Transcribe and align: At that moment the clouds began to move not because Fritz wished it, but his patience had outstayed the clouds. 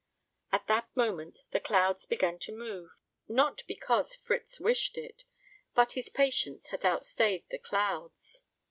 At 0.51 0.65
that 0.65 0.89
moment 0.95 1.43
the 1.51 1.59
clouds 1.59 2.07
began 2.07 2.39
to 2.39 2.51
move 2.51 2.89
not 3.27 3.61
because 3.67 4.15
Fritz 4.15 4.59
wished 4.59 4.97
it, 4.97 5.25
but 5.75 5.91
his 5.91 6.09
patience 6.09 6.69
had 6.69 6.83
outstayed 6.83 7.47
the 7.51 7.59
clouds. 7.59 8.41